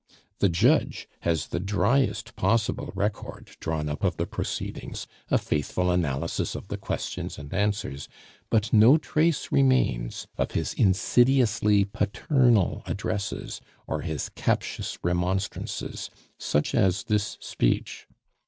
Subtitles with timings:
[0.39, 6.55] The judge has the driest possible record drawn up of the proceedings, a faithful analysis
[6.55, 8.09] of the questions and answers;
[8.49, 16.09] but no trace remains of his insidiously paternal addresses or his captious remonstrances,
[16.39, 18.07] such as this speech.